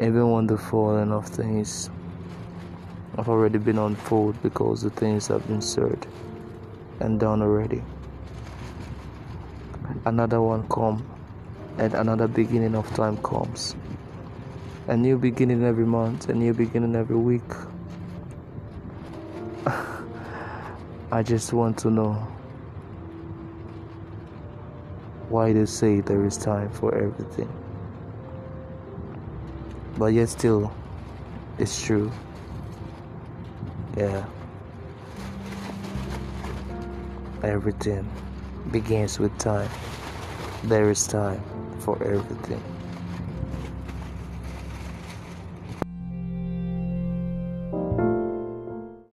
[0.00, 1.90] even when the falling of things
[3.16, 6.06] have already been unfold because the things have been said
[7.00, 7.82] and done already.
[10.06, 11.04] Another one come
[11.76, 13.76] and another beginning of time comes.
[14.88, 17.42] A new beginning every month, a new beginning every week.
[21.12, 22.12] I just want to know
[25.28, 27.52] why they say there is time for everything.
[29.98, 30.72] But yet, still,
[31.58, 32.10] it's true.
[33.96, 34.24] Yeah.
[37.42, 38.08] Everything
[38.70, 39.68] begins with time.
[40.64, 41.42] There is time
[41.80, 42.62] for everything.